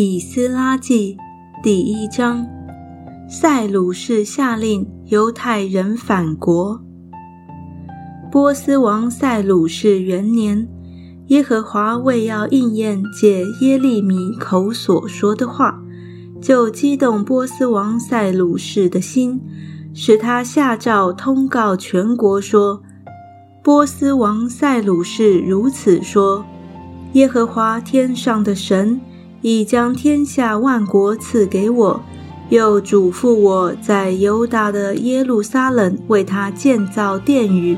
[0.00, 1.16] 以斯拉记
[1.60, 2.46] 第一章，
[3.28, 6.80] 塞鲁士下令犹太人返国。
[8.30, 10.68] 波斯王塞鲁士元年，
[11.26, 15.82] 耶和华为要应验借耶利米口所说的话，
[16.40, 19.40] 就激动波斯王塞鲁士的心，
[19.92, 22.80] 使他下诏通告全国说
[23.64, 26.44] ：“波斯王塞鲁士如此说：
[27.14, 29.00] 耶和华天上的神。”
[29.42, 32.02] 已将天下万国赐给我，
[32.48, 37.76] 又嘱咐我在犹大的耶路撒冷为他建造殿宇。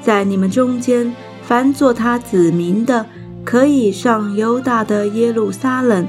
[0.00, 3.06] 在你们中间，凡做他子民的，
[3.44, 6.06] 可以上犹大的耶路撒冷，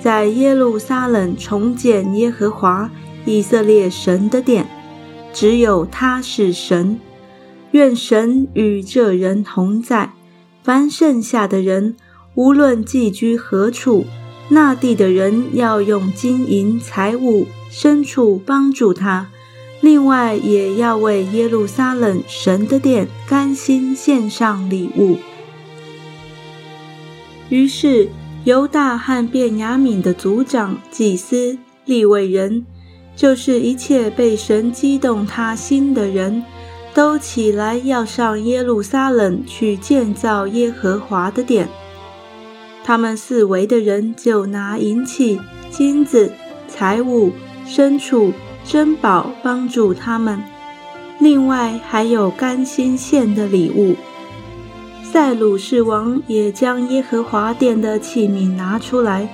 [0.00, 2.90] 在耶路撒冷重建耶和华
[3.24, 4.66] 以色列神的殿。
[5.32, 6.98] 只有他是神。
[7.72, 10.12] 愿神与这人同在。
[10.62, 11.96] 凡剩下的人，
[12.34, 14.04] 无论寄居何处。
[14.54, 19.30] 那地的人要用金银财物、牲畜帮助他，
[19.80, 25.16] 另外也要为耶路撒冷神的殿甘心献上礼物。
[27.48, 28.10] 于是
[28.44, 32.66] 犹大和便雅悯的族长、祭司、利未人，
[33.16, 36.44] 就是一切被神激动他心的人，
[36.92, 41.66] 都起来要上耶路撒冷去建造耶和华的殿。
[42.84, 46.32] 他们四围的人就拿银器、金子、
[46.68, 47.32] 财物、
[47.66, 48.32] 牲畜、
[48.64, 50.42] 珍宝帮助他们，
[51.20, 53.94] 另外还有甘心献的礼物。
[55.02, 59.28] 塞鲁士王也将耶和华殿的器皿拿出来，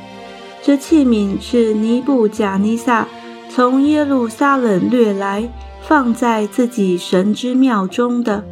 [0.63, 3.07] 这器皿是尼布贾尼撒
[3.49, 5.49] 从耶路撒冷掠来，
[5.83, 8.45] 放在自己神之庙中的。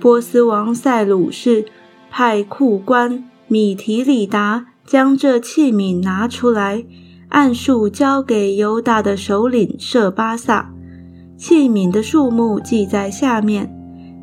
[0.00, 1.66] 波斯王塞鲁士
[2.10, 3.24] 派库官。
[3.50, 6.84] 米提里达将这器皿拿出来，
[7.30, 10.70] 按数交给犹大的首领舍巴萨。
[11.38, 13.74] 器皿的数目记在下面：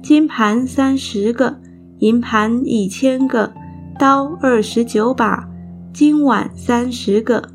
[0.03, 1.59] 金盘三十个，
[1.99, 3.51] 银盘一千个，
[3.97, 5.49] 刀二十九把，
[5.91, 7.49] 金碗三十个，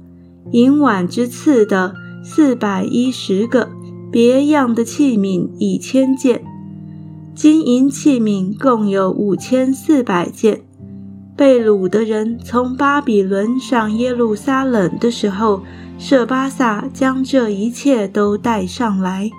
[0.50, 1.94] 银碗之次的
[2.25, 3.69] 四百一十个，
[4.10, 6.42] 别样的器皿一千件，
[7.32, 10.62] 金银器皿共有五千四百件。
[11.40, 15.62] 被掳的人从巴比伦上耶路撒冷的时候，
[15.98, 19.30] 舍巴萨将这一切都带上来。